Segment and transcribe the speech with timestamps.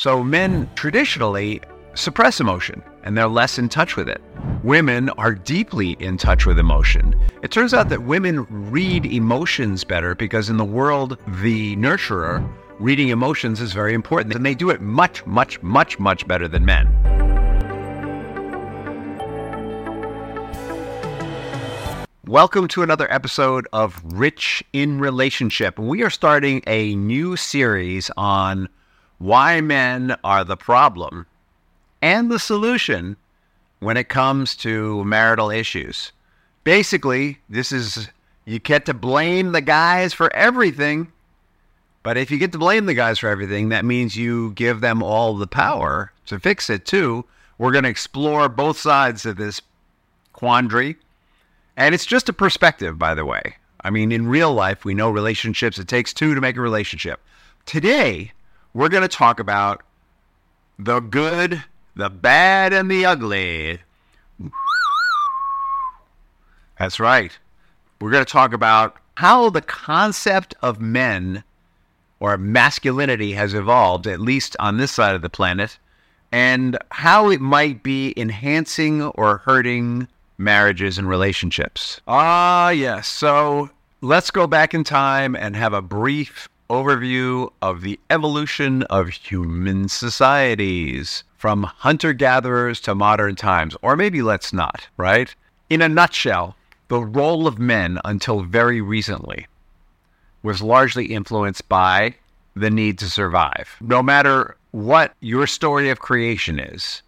[0.00, 1.60] So men traditionally
[1.92, 4.22] suppress emotion and they're less in touch with it.
[4.64, 7.14] Women are deeply in touch with emotion.
[7.42, 13.10] It turns out that women read emotions better because in the world, the nurturer, reading
[13.10, 14.34] emotions is very important.
[14.34, 16.88] And they do it much, much, much, much better than men.
[22.26, 25.78] Welcome to another episode of Rich in Relationship.
[25.78, 28.70] We are starting a new series on
[29.20, 31.26] why men are the problem
[32.02, 33.16] and the solution
[33.78, 36.10] when it comes to marital issues.
[36.64, 38.08] Basically, this is
[38.46, 41.12] you get to blame the guys for everything.
[42.02, 45.02] But if you get to blame the guys for everything, that means you give them
[45.02, 47.26] all the power to fix it too.
[47.58, 49.60] We're going to explore both sides of this
[50.32, 50.96] quandary.
[51.76, 53.56] And it's just a perspective, by the way.
[53.82, 57.20] I mean, in real life, we know relationships, it takes two to make a relationship.
[57.66, 58.32] Today,
[58.74, 59.82] we're going to talk about
[60.78, 61.62] the good,
[61.96, 63.80] the bad, and the ugly.
[66.78, 67.36] That's right.
[68.00, 71.44] We're going to talk about how the concept of men
[72.20, 75.78] or masculinity has evolved, at least on this side of the planet,
[76.32, 80.06] and how it might be enhancing or hurting
[80.38, 82.00] marriages and relationships.
[82.06, 83.08] Ah, yes.
[83.08, 89.08] So let's go back in time and have a brief overview of the evolution of
[89.08, 93.76] human societies from hunter gatherers to modern times.
[93.82, 95.34] Or maybe let's not, right?
[95.68, 96.56] In a nutshell,
[96.88, 99.46] the role of men until very recently
[100.42, 102.14] was largely influenced by
[102.54, 103.76] the need to survive.
[103.80, 107.02] No matter what your story of creation is,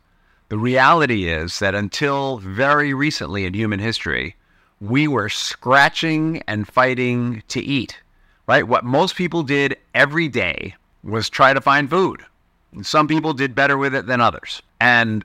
[0.49, 4.35] the reality is that until very recently in human history,
[4.81, 7.99] we were scratching and fighting to eat
[8.47, 8.67] right?
[8.67, 12.25] What most people did every day was try to find food.
[12.73, 14.63] And some people did better with it than others.
[14.81, 15.25] And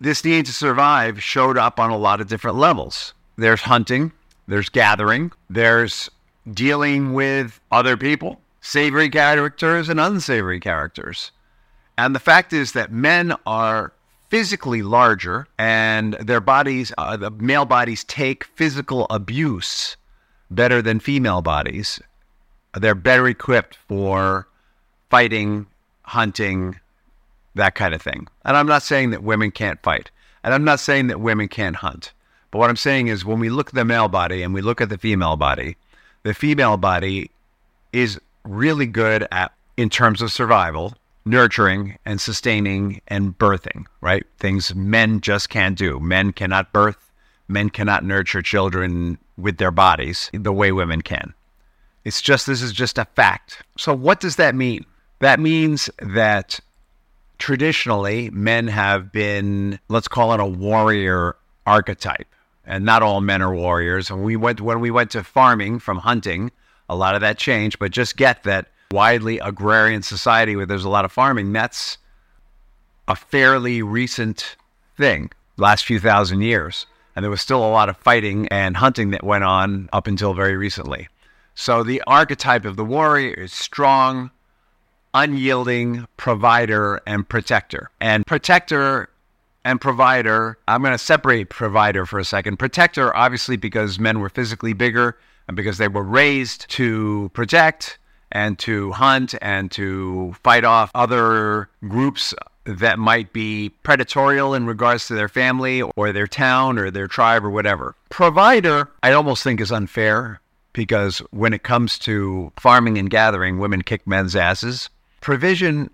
[0.00, 3.14] this need to survive showed up on a lot of different levels.
[3.36, 4.12] There's hunting,
[4.48, 6.10] there's gathering, there's
[6.52, 11.30] dealing with other people, savory characters and unsavory characters.
[11.96, 13.92] And the fact is that men are
[14.30, 19.96] physically larger and their bodies, uh, the male bodies take physical abuse
[20.50, 22.00] better than female bodies
[22.74, 24.46] they're better equipped for
[25.08, 25.66] fighting,
[26.02, 26.78] hunting,
[27.54, 28.28] that kind of thing.
[28.44, 30.10] And I'm not saying that women can't fight.
[30.42, 32.12] And I'm not saying that women can't hunt.
[32.50, 34.80] But what I'm saying is when we look at the male body and we look
[34.80, 35.76] at the female body,
[36.22, 37.30] the female body
[37.92, 40.94] is really good at in terms of survival,
[41.24, 44.24] nurturing and sustaining and birthing, right?
[44.38, 46.00] Things men just can't do.
[46.00, 47.10] Men cannot birth,
[47.48, 51.34] men cannot nurture children with their bodies the way women can.
[52.04, 53.62] It's just, this is just a fact.
[53.76, 54.84] So, what does that mean?
[55.20, 56.60] That means that
[57.38, 62.26] traditionally men have been, let's call it a warrior archetype.
[62.64, 64.10] And not all men are warriors.
[64.10, 66.52] And we went, when we went to farming from hunting,
[66.88, 67.78] a lot of that changed.
[67.78, 71.98] But just get that widely agrarian society where there's a lot of farming, that's
[73.08, 74.56] a fairly recent
[74.96, 76.86] thing, last few thousand years.
[77.16, 80.32] And there was still a lot of fighting and hunting that went on up until
[80.32, 81.08] very recently.
[81.54, 84.30] So the archetype of the warrior is strong,
[85.14, 87.90] unyielding, provider, and protector.
[88.00, 89.10] And protector
[89.64, 92.58] and provider, I'm going to separate provider for a second.
[92.58, 95.18] Protector, obviously, because men were physically bigger
[95.48, 97.98] and because they were raised to protect
[98.32, 102.32] and to hunt and to fight off other groups
[102.64, 107.44] that might be predatorial in regards to their family or their town or their tribe
[107.44, 107.96] or whatever.
[108.10, 110.40] Provider, I almost think is unfair
[110.72, 114.88] because when it comes to farming and gathering, women kick men's asses.
[115.20, 115.90] Provision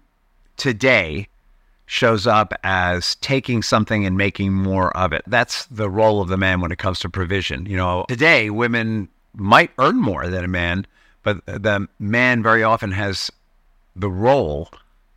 [0.57, 1.29] today
[1.87, 5.23] shows up as taking something and making more of it.
[5.27, 7.67] That's the role of the man when it comes to provision.
[7.67, 10.87] You know, today women might earn more than a man,
[11.23, 13.31] but the man very often has
[13.95, 14.71] the role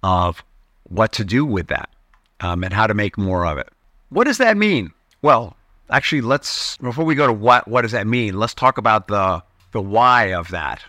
[0.03, 0.43] of
[0.83, 1.89] what to do with that
[2.39, 3.69] um, and how to make more of it.
[4.09, 4.91] What does that mean?
[5.21, 5.55] Well,
[5.89, 9.43] actually, let's before we go to what what does that mean, let's talk about the
[9.71, 10.83] the why of that.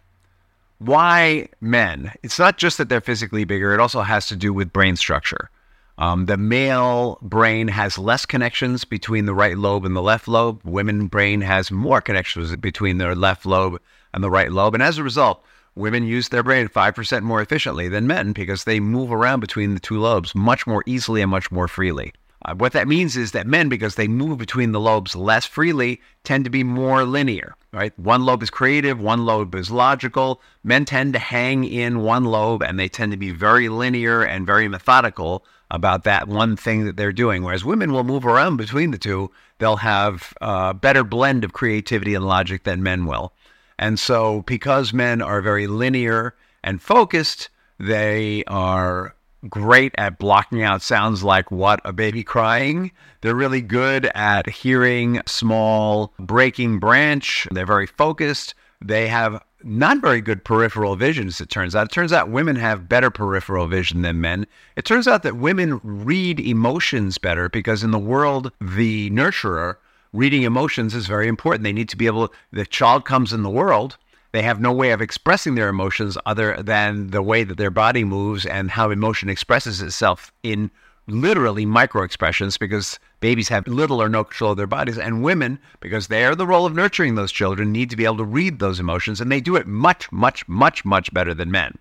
[0.78, 2.12] Why men?
[2.22, 5.50] It's not just that they're physically bigger, it also has to do with brain structure.
[5.98, 10.62] Um, the male brain has less connections between the right lobe and the left lobe.
[10.64, 13.78] Women brain has more connections between their left lobe
[14.14, 14.72] and the right lobe.
[14.72, 15.44] And as a result,
[15.74, 19.80] women use their brain 5% more efficiently than men because they move around between the
[19.80, 22.14] two lobes much more easily and much more freely.
[22.44, 26.00] Uh, what that means is that men, because they move between the lobes less freely,
[26.24, 27.96] tend to be more linear, right?
[27.98, 30.40] One lobe is creative, one lobe is logical.
[30.64, 34.46] Men tend to hang in one lobe and they tend to be very linear and
[34.46, 37.42] very methodical about that one thing that they're doing.
[37.42, 39.30] Whereas women will move around between the two.
[39.58, 43.32] They'll have a better blend of creativity and logic than men will.
[43.78, 47.48] And so, because men are very linear and focused,
[47.78, 49.14] they are
[49.48, 52.92] great at blocking out sounds like what a baby crying.
[53.20, 57.46] They're really good at hearing small breaking branch.
[57.50, 58.54] They're very focused.
[58.82, 61.86] They have not very good peripheral vision, as it turns out.
[61.86, 64.46] It turns out women have better peripheral vision than men.
[64.76, 69.76] It turns out that women read emotions better because in the world, the nurturer,
[70.12, 71.64] reading emotions is very important.
[71.64, 73.96] They need to be able, the child comes in the world,
[74.32, 78.04] they have no way of expressing their emotions other than the way that their body
[78.04, 80.70] moves and how emotion expresses itself in
[81.08, 84.98] literally micro expressions because babies have little or no control of their bodies.
[84.98, 88.18] And women, because they are the role of nurturing those children, need to be able
[88.18, 89.20] to read those emotions.
[89.20, 91.76] And they do it much, much, much, much better than men.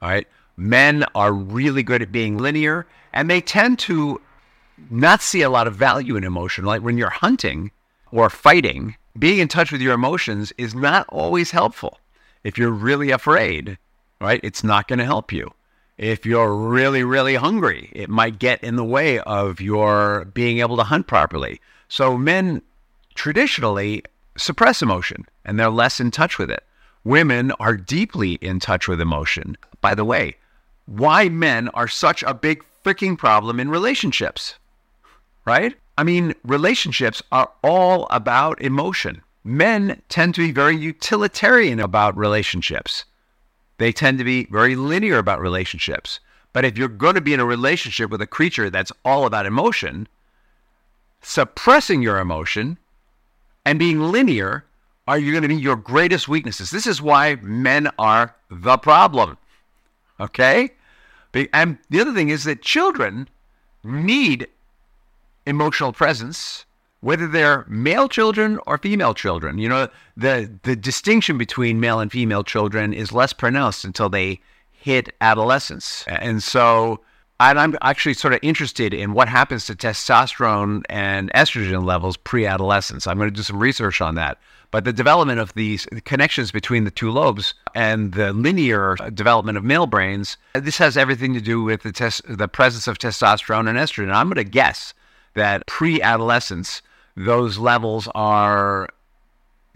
[0.00, 0.28] All right.
[0.56, 4.20] Men are really good at being linear and they tend to
[4.90, 6.64] not see a lot of value in emotion.
[6.64, 7.70] Like when you're hunting
[8.12, 11.98] or fighting, being in touch with your emotions is not always helpful.
[12.42, 13.78] If you're really afraid,
[14.20, 15.52] right, it's not going to help you
[15.98, 20.76] if you're really, really hungry, it might get in the way of your being able
[20.76, 21.60] to hunt properly.
[21.88, 22.62] So men
[23.14, 24.02] traditionally
[24.36, 26.64] suppress emotion and they're less in touch with it.
[27.04, 29.56] Women are deeply in touch with emotion.
[29.80, 30.36] By the way,
[30.86, 34.54] why men are such a big freaking problem in relationships,
[35.44, 35.76] right?
[35.96, 39.22] I mean, relationships are all about emotion.
[39.44, 43.04] Men tend to be very utilitarian about relationships.
[43.78, 46.20] They tend to be very linear about relationships.
[46.52, 49.46] But if you're going to be in a relationship with a creature that's all about
[49.46, 50.08] emotion,
[51.20, 52.78] suppressing your emotion
[53.64, 54.64] and being linear
[55.06, 56.70] are you going to be your greatest weaknesses.
[56.70, 59.36] This is why men are the problem.
[60.18, 60.70] Okay?
[61.52, 63.28] And the other thing is that children
[63.82, 64.48] need
[65.46, 66.64] emotional presence
[67.04, 69.58] whether they're male children or female children.
[69.58, 74.40] You know, the the distinction between male and female children is less pronounced until they
[74.72, 76.04] hit adolescence.
[76.08, 77.00] And so
[77.40, 83.06] and I'm actually sort of interested in what happens to testosterone and estrogen levels pre-adolescence.
[83.06, 84.38] I'm going to do some research on that.
[84.70, 89.58] But the development of these connections between the two lobes and the linear uh, development
[89.58, 93.68] of male brains, this has everything to do with the, tes- the presence of testosterone
[93.68, 94.12] and estrogen.
[94.12, 94.94] I'm going to guess
[95.34, 96.82] that pre-adolescence,
[97.16, 98.88] those levels are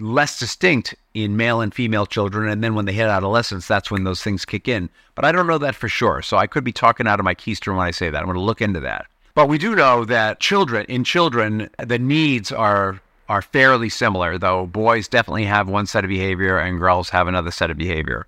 [0.01, 2.49] less distinct in male and female children.
[2.49, 4.89] And then when they hit adolescence, that's when those things kick in.
[5.15, 6.23] But I don't know that for sure.
[6.23, 8.19] So I could be talking out of my keister when I say that.
[8.19, 9.07] I'm going to look into that.
[9.35, 14.67] But we do know that children, in children, the needs are are fairly similar, though
[14.67, 18.27] boys definitely have one set of behavior and girls have another set of behavior.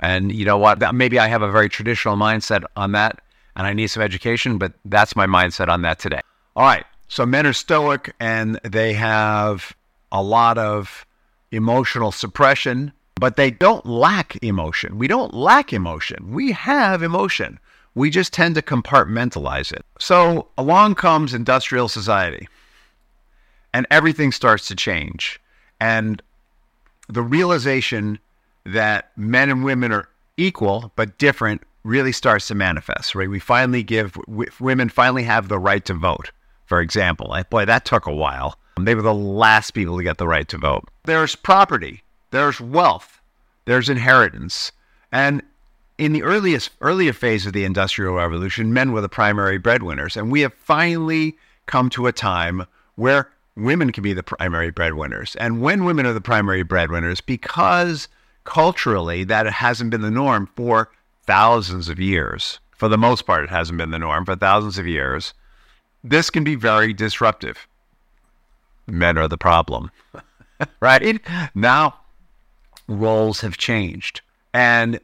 [0.00, 0.92] And you know what?
[0.92, 3.20] Maybe I have a very traditional mindset on that
[3.54, 6.20] and I need some education, but that's my mindset on that today.
[6.56, 6.84] All right.
[7.08, 9.74] So men are stoic and they have
[10.12, 11.04] a lot of
[11.50, 14.98] emotional suppression, but they don't lack emotion.
[14.98, 16.32] We don't lack emotion.
[16.32, 17.58] We have emotion.
[17.94, 19.84] We just tend to compartmentalize it.
[19.98, 22.48] So along comes industrial society
[23.72, 25.40] and everything starts to change.
[25.80, 26.22] And
[27.08, 28.18] the realization
[28.64, 33.28] that men and women are equal but different really starts to manifest, right?
[33.28, 34.16] We finally give,
[34.58, 36.30] women finally have the right to vote
[36.66, 37.36] for example.
[37.50, 38.58] Boy, that took a while.
[38.78, 40.88] They were the last people to get the right to vote.
[41.04, 43.20] There's property, there's wealth,
[43.66, 44.72] there's inheritance.
[45.12, 45.42] And
[45.96, 50.16] in the earliest earlier phase of the Industrial Revolution, men were the primary breadwinners.
[50.16, 52.66] And we have finally come to a time
[52.96, 55.36] where women can be the primary breadwinners.
[55.36, 58.08] And when women are the primary breadwinners, because
[58.42, 60.90] culturally that hasn't been the norm for
[61.26, 62.58] thousands of years.
[62.72, 65.32] For the most part, it hasn't been the norm for thousands of years
[66.04, 67.66] this can be very disruptive.
[68.86, 69.90] Men are the problem,
[70.80, 71.20] right?
[71.54, 71.94] Now,
[72.86, 74.20] roles have changed.
[74.52, 75.00] And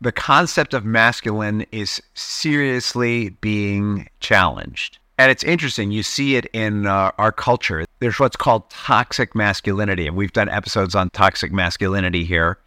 [0.00, 4.98] the concept of masculine is seriously being challenged.
[5.16, 5.92] And it's interesting.
[5.92, 7.86] You see it in uh, our culture.
[8.00, 10.06] There's what's called toxic masculinity.
[10.06, 12.58] And we've done episodes on toxic masculinity here.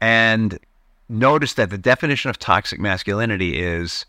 [0.00, 0.58] And
[1.08, 4.06] notice that the definition of toxic masculinity is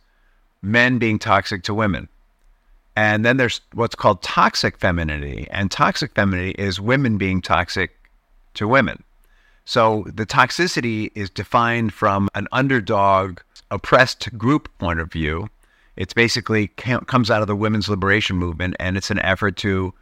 [0.61, 2.07] men being toxic to women.
[2.95, 5.47] And then there's what's called toxic femininity.
[5.51, 7.97] And toxic femininity is women being toxic
[8.55, 9.03] to women.
[9.65, 15.49] So the toxicity is defined from an underdog, oppressed group point of view.
[15.95, 19.93] It's basically comes out of the women's liberation movement, and it's an effort to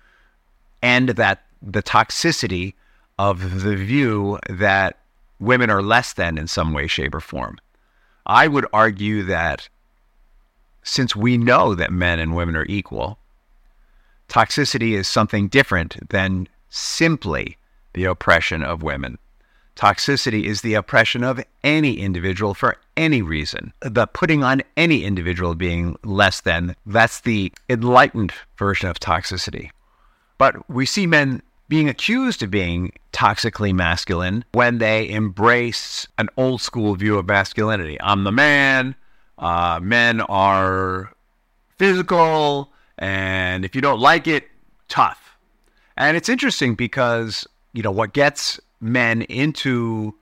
[0.81, 2.73] end that the toxicity
[3.17, 4.97] of the view that
[5.39, 7.57] women are less than in some way, shape, or form.
[8.25, 9.67] I would argue that
[10.83, 13.17] since we know that men and women are equal,
[14.27, 17.57] toxicity is something different than simply
[17.93, 19.17] the oppression of women.
[19.75, 23.71] Toxicity is the oppression of any individual for any reason.
[23.79, 29.69] The putting on any individual being less than, that's the enlightened version of toxicity.
[30.37, 36.61] But we see men being accused of being toxically masculine when they embrace an old
[36.61, 37.97] school view of masculinity.
[38.01, 38.95] I'm the man,
[39.39, 41.11] uh, men are
[41.77, 44.47] physical, and if you don't like it,
[44.89, 45.37] tough.
[45.97, 50.13] And it's interesting because, you know, what gets men into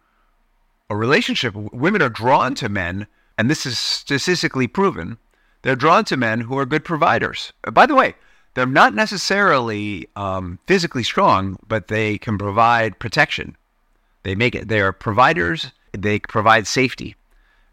[0.90, 3.08] a relationship, women are drawn to men,
[3.38, 5.18] and this is statistically proven.
[5.64, 7.52] They're drawn to men who are good providers.
[7.72, 8.16] By the way,
[8.54, 13.58] they're not necessarily um, physically strong, but they can provide protection.
[14.24, 14.68] They make it.
[14.68, 15.72] They are providers.
[15.92, 17.16] They provide safety,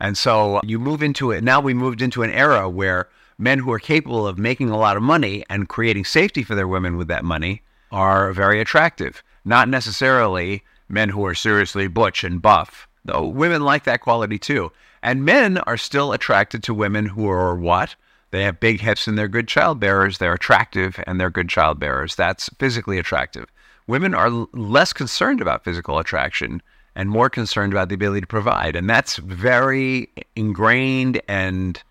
[0.04, 1.42] and so you move into it.
[1.42, 3.08] Now we moved into an era where
[3.38, 6.68] men who are capable of making a lot of money and creating safety for their
[6.68, 9.22] women with that money are very attractive.
[9.46, 14.70] Not necessarily men who are seriously butch and buff, though women like that quality too.
[15.02, 17.96] And men are still attracted to women who are what?
[18.30, 20.18] They have big hips and they're good child bearers.
[20.18, 22.14] They're attractive and they're good child bearers.
[22.14, 23.46] That's physically attractive.
[23.86, 26.60] Women are less concerned about physical attraction
[26.96, 28.76] and more concerned about the ability to provide.
[28.76, 31.82] And that's very ingrained and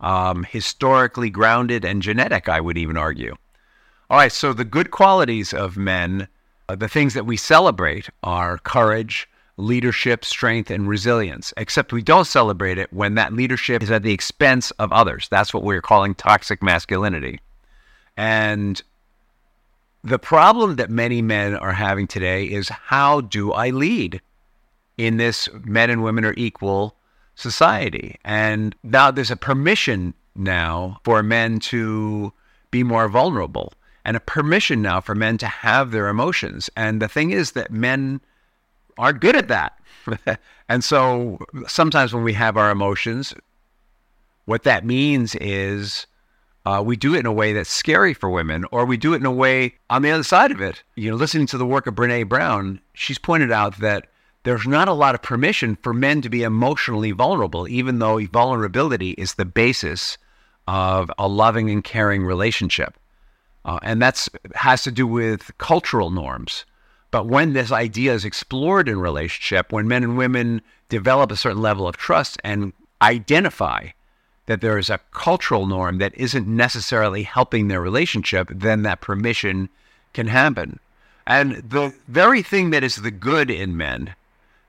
[0.00, 3.36] um, historically grounded and genetic, I would even argue.
[4.08, 6.28] All right, so the good qualities of men
[6.70, 12.26] uh, the things that we celebrate are courage, leadership, strength, and resilience, except we don't
[12.28, 15.26] celebrate it when that leadership is at the expense of others.
[15.30, 17.40] That's what we're calling toxic masculinity.
[18.16, 18.80] And
[20.04, 24.20] the problem that many men are having today is how do I lead
[25.06, 26.96] in this men and women are equal
[27.34, 28.16] society?
[28.24, 32.32] And now there's a permission now for men to
[32.70, 33.72] be more vulnerable
[34.04, 36.70] and a permission now for men to have their emotions.
[36.76, 38.20] And the thing is that men
[38.98, 39.78] aren't good at that.
[40.68, 43.34] and so sometimes when we have our emotions,
[44.44, 46.06] what that means is
[46.66, 49.16] uh, we do it in a way that's scary for women, or we do it
[49.16, 50.82] in a way on the other side of it.
[50.94, 54.08] You know, listening to the work of Brene Brown, she's pointed out that
[54.42, 59.10] there's not a lot of permission for men to be emotionally vulnerable, even though vulnerability
[59.12, 60.16] is the basis
[60.66, 62.94] of a loving and caring relationship.
[63.64, 66.64] Uh, and that's has to do with cultural norms.
[67.10, 71.60] But when this idea is explored in relationship, when men and women develop a certain
[71.60, 73.88] level of trust and identify
[74.46, 79.68] that there is a cultural norm that isn't necessarily helping their relationship, then that permission
[80.12, 80.78] can happen.
[81.26, 84.14] And the very thing that is the good in men,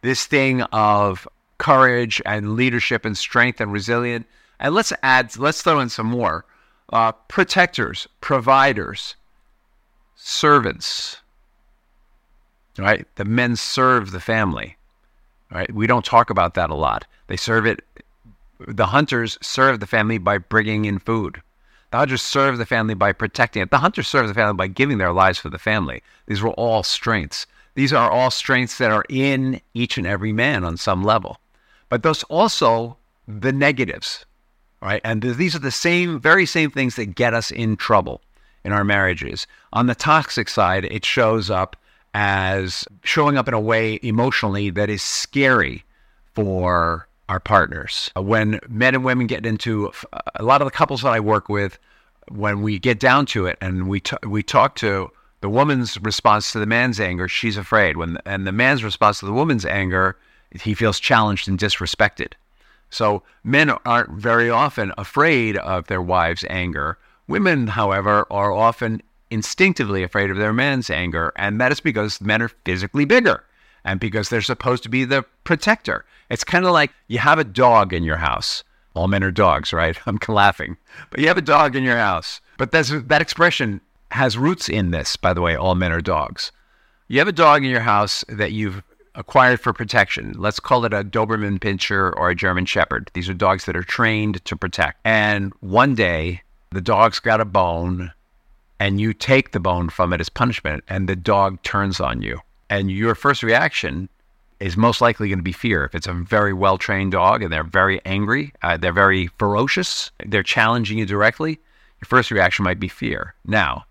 [0.01, 1.27] this thing of
[1.58, 4.25] courage and leadership and strength and resilience,
[4.60, 6.46] and let's add, let's throw in some more
[6.91, 9.15] uh, protectors, providers,
[10.15, 11.17] servants.
[12.77, 13.05] Right?
[13.15, 14.77] The men serve the family.
[15.51, 15.74] Right?
[15.74, 17.05] We don't talk about that a lot.
[17.27, 17.84] They serve it.
[18.60, 21.41] The hunters serve the family by bringing in food.
[21.91, 23.70] The hunters serve the family by protecting it.
[23.70, 26.01] The hunters serve the family by giving their lives for the family.
[26.25, 27.46] These were all strengths.
[27.75, 31.38] These are all strengths that are in each and every man on some level.
[31.90, 32.98] But those also
[33.28, 34.25] the negatives
[34.82, 35.01] right?
[35.04, 38.22] And these are the same, very same things that get us in trouble
[38.63, 39.48] in our marriages.
[39.74, 41.75] On the toxic side, it shows up
[42.13, 45.84] as showing up in a way emotionally that is scary
[46.34, 48.12] for our partners.
[48.16, 51.48] When men and women get into uh, a lot of the couples that I work
[51.48, 51.80] with,
[52.30, 55.12] when we get down to it and we t- we talk to
[55.42, 57.98] the woman's response to the man's anger, she's afraid.
[57.98, 60.18] When and the man's response to the woman's anger,
[60.52, 62.34] he feels challenged and disrespected.
[62.90, 66.98] So men aren't very often afraid of their wives' anger.
[67.28, 72.42] Women, however, are often instinctively afraid of their man's anger, and that is because men
[72.42, 73.44] are physically bigger
[73.84, 76.06] and because they're supposed to be the protector.
[76.30, 78.64] It's kind of like you have a dog in your house.
[78.94, 79.98] All men are dogs, right?
[80.06, 80.78] I'm laughing.
[81.10, 82.42] But you have a dog in your house.
[82.58, 86.51] But that's, that expression has roots in this, by the way, all men are dogs.
[87.08, 88.84] You have a dog in your house that you've
[89.15, 90.34] acquired for protection.
[90.38, 93.12] Let's call it a Doberman Pinscher or a German Shepherd.
[93.13, 95.00] These are dogs that are trained to protect.
[95.03, 96.41] And one day,
[96.72, 98.12] the dog's got a bone,
[98.80, 102.39] and you take the bone from it as punishment, and the dog turns on you.
[102.70, 104.08] And your first reaction
[104.62, 105.84] is most likely going to be fear.
[105.84, 110.12] If it's a very well trained dog and they're very angry, uh, they're very ferocious,
[110.25, 111.60] they're challenging you directly,
[112.00, 113.34] your first reaction might be fear.
[113.46, 113.86] Now,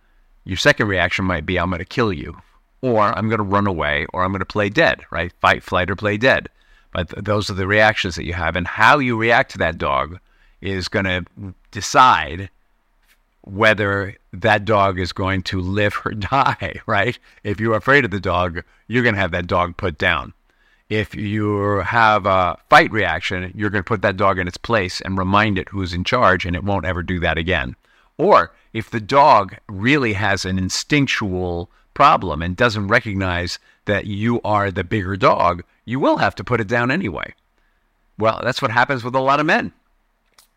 [0.50, 2.36] your second reaction might be, I'm going to kill you,
[2.80, 5.32] or I'm going to run away, or I'm going to play dead, right?
[5.40, 6.48] Fight, flight, or play dead.
[6.92, 8.56] But th- those are the reactions that you have.
[8.56, 10.18] And how you react to that dog
[10.60, 11.24] is going to
[11.70, 12.50] decide
[13.42, 17.16] whether that dog is going to live or die, right?
[17.44, 20.32] If you're afraid of the dog, you're going to have that dog put down.
[20.88, 25.00] If you have a fight reaction, you're going to put that dog in its place
[25.00, 27.76] and remind it who's in charge, and it won't ever do that again.
[28.18, 34.70] Or if the dog really has an instinctual problem and doesn't recognize that you are
[34.70, 37.34] the bigger dog, you will have to put it down anyway.
[38.18, 39.72] Well, that's what happens with a lot of men.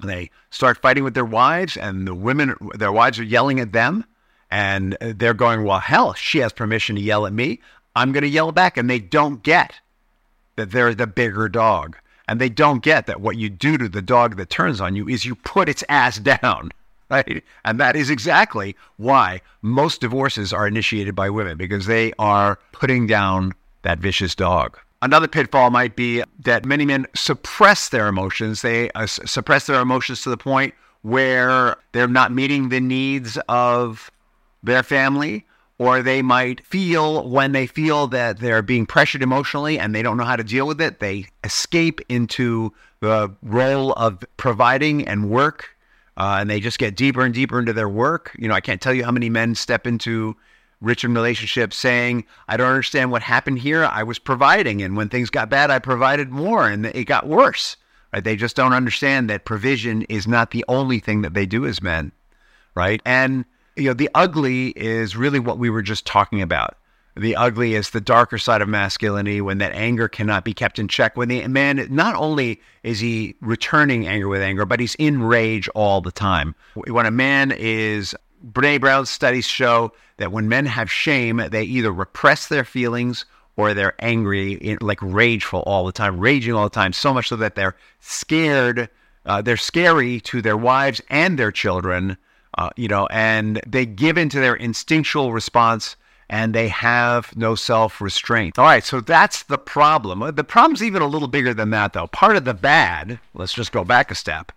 [0.03, 4.05] They start fighting with their wives, and the women, their wives are yelling at them,
[4.51, 7.59] and they're going, Well, hell, she has permission to yell at me.
[7.95, 8.77] I'm going to yell back.
[8.77, 9.79] And they don't get
[10.55, 11.97] that they're the bigger dog.
[12.27, 15.09] And they don't get that what you do to the dog that turns on you
[15.09, 16.71] is you put its ass down.
[17.13, 17.43] Right?
[17.63, 23.05] And that is exactly why most divorces are initiated by women because they are putting
[23.05, 23.53] down
[23.83, 24.79] that vicious dog.
[25.03, 28.63] Another pitfall might be that many men suppress their emotions.
[28.63, 34.09] They uh, suppress their emotions to the point where they're not meeting the needs of
[34.63, 35.45] their family,
[35.77, 40.17] or they might feel when they feel that they're being pressured emotionally and they don't
[40.17, 45.72] know how to deal with it, they escape into the role of providing and work.
[46.15, 48.35] Uh, and they just get deeper and deeper into their work.
[48.37, 50.35] You know, I can't tell you how many men step into
[50.79, 53.85] rich in relationships saying, I don't understand what happened here.
[53.85, 54.81] I was providing.
[54.81, 57.77] And when things got bad, I provided more and it got worse.
[58.11, 58.23] Right?
[58.23, 61.81] They just don't understand that provision is not the only thing that they do as
[61.81, 62.11] men.
[62.75, 63.01] Right.
[63.05, 66.77] And, you know, the ugly is really what we were just talking about.
[67.15, 70.87] The ugly is the darker side of masculinity when that anger cannot be kept in
[70.87, 71.15] check.
[71.15, 75.69] When the man, not only is he returning anger with anger, but he's in rage
[75.69, 76.55] all the time.
[76.73, 78.15] When a man is
[78.51, 83.25] Brene Brown's studies show that when men have shame, they either repress their feelings
[83.57, 87.35] or they're angry, like rageful all the time, raging all the time, so much so
[87.35, 88.89] that they're scared.
[89.27, 92.17] Uh, they're scary to their wives and their children,
[92.57, 95.95] uh, you know, and they give into their instinctual response
[96.29, 98.57] and they have no self restraint.
[98.57, 100.21] All right, so that's the problem.
[100.21, 102.07] Uh, the problem's even a little bigger than that, though.
[102.07, 104.51] Part of the bad, let's just go back a step.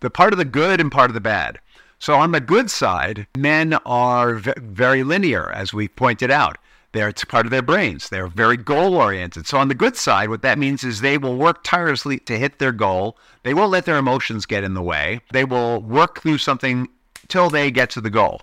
[0.00, 1.58] The part of the good and part of the bad.
[1.98, 6.56] So on the good side, men are v- very linear, as we pointed out.
[6.92, 8.08] They're it's part of their brains.
[8.08, 9.46] They're very goal oriented.
[9.46, 12.58] So on the good side, what that means is they will work tirelessly to hit
[12.58, 13.16] their goal.
[13.42, 15.20] They won't let their emotions get in the way.
[15.32, 16.88] They will work through something
[17.28, 18.40] till they get to the goal.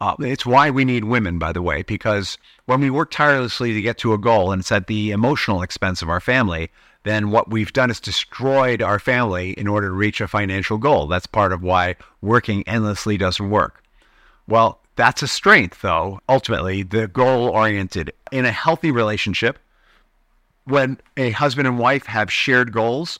[0.00, 3.82] Uh, it's why we need women, by the way, because when we work tirelessly to
[3.82, 6.70] get to a goal and it's at the emotional expense of our family,
[7.02, 11.06] then what we've done is destroyed our family in order to reach a financial goal.
[11.06, 13.82] That's part of why working endlessly doesn't work.
[14.46, 18.12] Well, that's a strength, though, ultimately, the goal oriented.
[18.32, 19.58] In a healthy relationship,
[20.64, 23.18] when a husband and wife have shared goals,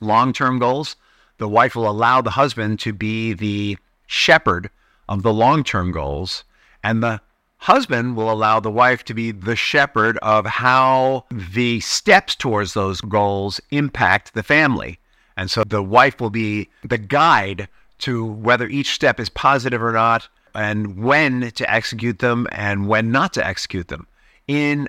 [0.00, 0.96] long term goals,
[1.38, 4.70] the wife will allow the husband to be the shepherd
[5.10, 6.44] of the long term goals,
[6.82, 7.20] and the
[7.58, 13.02] husband will allow the wife to be the shepherd of how the steps towards those
[13.02, 14.98] goals impact the family.
[15.36, 17.68] And so the wife will be the guide
[17.98, 23.10] to whether each step is positive or not, and when to execute them and when
[23.12, 24.06] not to execute them.
[24.48, 24.88] In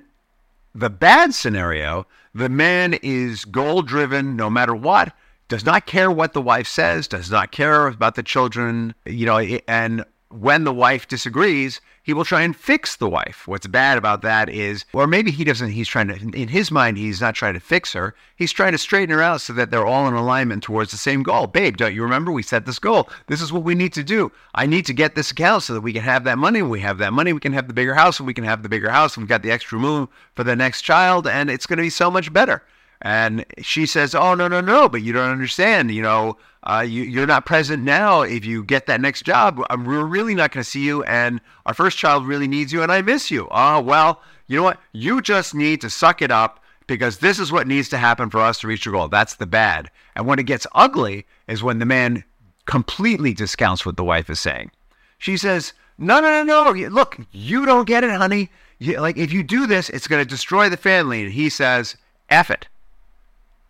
[0.73, 5.13] the bad scenario, the man is goal driven no matter what,
[5.51, 9.37] does not care what the wife says, does not care about the children, you know,
[9.67, 13.49] and when the wife disagrees, he will try and fix the wife.
[13.49, 16.97] What's bad about that is, or maybe he doesn't, he's trying to, in his mind,
[16.97, 18.15] he's not trying to fix her.
[18.37, 21.21] He's trying to straighten her out so that they're all in alignment towards the same
[21.21, 21.47] goal.
[21.47, 23.09] Babe, don't you remember we set this goal?
[23.27, 24.31] This is what we need to do.
[24.55, 26.61] I need to get this account so that we can have that money.
[26.61, 28.69] We have that money, we can have the bigger house, and we can have the
[28.69, 29.17] bigger house.
[29.17, 32.09] We've got the extra room for the next child, and it's going to be so
[32.09, 32.63] much better.
[33.01, 34.87] And she says, "Oh no, no, no!
[34.87, 35.89] But you don't understand.
[35.91, 38.21] You know, uh, you, are not present now.
[38.21, 41.03] If you get that next job, I'm, we're really not going to see you.
[41.03, 43.47] And our first child really needs you, and I miss you.
[43.49, 44.79] Oh well, you know what?
[44.91, 48.39] You just need to suck it up because this is what needs to happen for
[48.39, 49.07] us to reach your goal.
[49.07, 49.89] That's the bad.
[50.15, 52.23] And when it gets ugly is when the man
[52.65, 54.69] completely discounts what the wife is saying.
[55.17, 56.89] She says, "No, no, no, no!
[56.89, 58.51] Look, you don't get it, honey.
[58.77, 61.97] You, like if you do this, it's going to destroy the family." And he says,
[62.29, 62.67] "F it."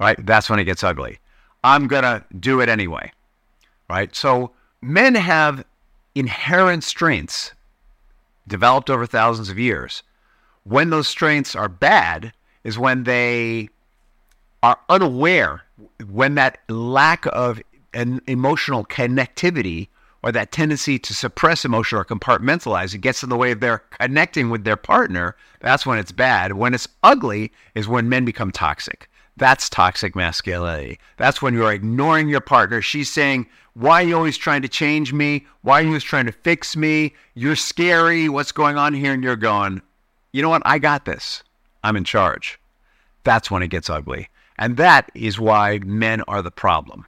[0.02, 0.26] Right?
[0.26, 1.20] That's when it gets ugly.
[1.64, 3.12] I'm going to do it anyway,
[3.90, 4.14] right?
[4.16, 5.64] So men have
[6.16, 7.52] inherent strengths
[8.48, 10.02] developed over thousands of years.
[10.64, 12.34] When those strengths are bad,
[12.64, 13.70] is when they
[14.64, 15.64] are unaware,
[16.10, 17.62] when that lack of
[17.94, 19.88] an emotional connectivity
[20.24, 23.80] or that tendency to suppress emotion or compartmentalize, it gets in the way of their
[24.00, 25.36] connecting with their partner.
[25.62, 26.54] That's when it's bad.
[26.54, 29.10] When it's ugly is when men become toxic.
[29.38, 31.00] That's toxic masculinity.
[31.18, 32.82] That's when you're ignoring your partner.
[32.82, 35.46] She's saying, Why are you always trying to change me?
[35.62, 37.16] Why are you always trying to fix me?
[37.34, 38.30] You're scary.
[38.30, 39.14] What's going on here?
[39.14, 39.82] And you're going,
[40.32, 40.62] You know what?
[40.66, 41.44] I got this.
[41.84, 42.60] I'm in charge.
[43.24, 44.30] That's when it gets ugly.
[44.58, 47.06] And that is why men are the problem.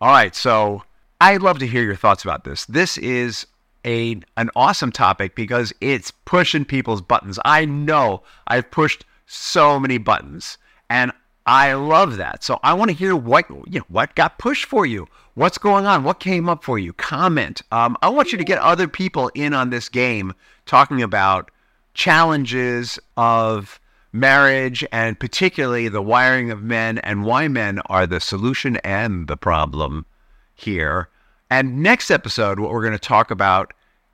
[0.00, 0.34] All right.
[0.34, 0.82] So
[1.20, 2.64] I'd love to hear your thoughts about this.
[2.66, 3.46] This is
[3.84, 7.38] a an awesome topic because it's pushing people's buttons.
[7.44, 11.12] I know I've pushed so many buttons and
[11.46, 12.42] I love that.
[12.42, 15.06] So I want to hear what you know, what got pushed for you.
[15.34, 16.04] What's going on?
[16.04, 16.92] What came up for you?
[16.92, 17.60] Comment.
[17.70, 20.32] Um, I want you to get other people in on this game
[20.64, 21.50] talking about
[21.92, 23.80] challenges of
[24.12, 29.36] marriage and particularly the wiring of men and why men are the solution and the
[29.36, 30.06] problem
[30.54, 31.08] here.
[31.50, 33.72] And next episode, what we're going to talk about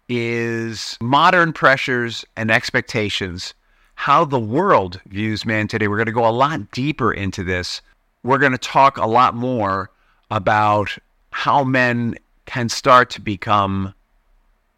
[0.09, 3.55] is modern pressures and expectations
[4.01, 5.87] how the world views man today.
[5.87, 7.83] We're going to go a lot deeper into this.
[8.23, 9.91] We're going to talk a lot more
[10.31, 10.97] about
[11.33, 13.93] how men can start to become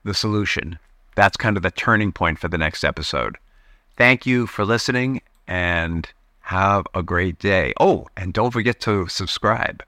[0.02, 0.76] the solution.
[1.14, 3.36] That's kind of the turning point for the next episode.
[3.96, 6.08] Thank you for listening and
[6.40, 7.74] have a great day.
[7.78, 9.84] Oh, and don't forget to subscribe.